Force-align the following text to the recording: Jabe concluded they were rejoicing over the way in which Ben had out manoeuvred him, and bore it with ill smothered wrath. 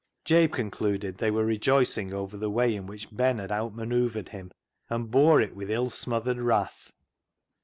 Jabe 0.25 0.51
concluded 0.51 1.19
they 1.19 1.29
were 1.29 1.45
rejoicing 1.45 2.11
over 2.11 2.35
the 2.35 2.49
way 2.49 2.73
in 2.73 2.87
which 2.87 3.15
Ben 3.15 3.37
had 3.37 3.51
out 3.51 3.75
manoeuvred 3.75 4.29
him, 4.29 4.49
and 4.89 5.11
bore 5.11 5.39
it 5.39 5.55
with 5.55 5.69
ill 5.69 5.91
smothered 5.91 6.39
wrath. 6.39 6.91